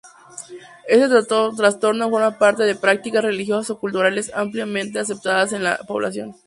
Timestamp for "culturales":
3.79-4.31